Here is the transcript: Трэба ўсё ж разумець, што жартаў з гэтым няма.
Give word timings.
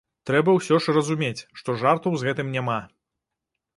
Трэба 0.27 0.53
ўсё 0.55 0.79
ж 0.85 0.95
разумець, 0.95 1.45
што 1.61 1.77
жартаў 1.85 2.17
з 2.23 2.31
гэтым 2.31 2.47
няма. 2.59 2.79